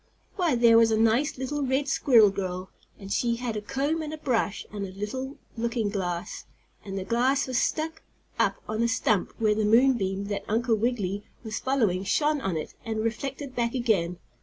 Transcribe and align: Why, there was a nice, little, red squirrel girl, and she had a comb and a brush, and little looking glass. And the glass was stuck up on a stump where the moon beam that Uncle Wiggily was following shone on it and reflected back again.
Why, 0.35 0.55
there 0.55 0.79
was 0.79 0.89
a 0.89 0.97
nice, 0.97 1.37
little, 1.37 1.61
red 1.61 1.87
squirrel 1.87 2.31
girl, 2.31 2.71
and 2.97 3.13
she 3.13 3.35
had 3.35 3.55
a 3.55 3.61
comb 3.61 4.01
and 4.01 4.11
a 4.11 4.17
brush, 4.17 4.65
and 4.71 4.91
little 4.97 5.37
looking 5.55 5.89
glass. 5.89 6.45
And 6.83 6.97
the 6.97 7.03
glass 7.03 7.45
was 7.45 7.59
stuck 7.59 8.01
up 8.39 8.55
on 8.67 8.81
a 8.81 8.87
stump 8.87 9.31
where 9.37 9.53
the 9.53 9.63
moon 9.63 9.97
beam 9.99 10.23
that 10.29 10.43
Uncle 10.47 10.73
Wiggily 10.75 11.25
was 11.43 11.59
following 11.59 12.03
shone 12.03 12.41
on 12.41 12.57
it 12.57 12.73
and 12.83 13.03
reflected 13.03 13.55
back 13.55 13.75
again. 13.75 14.17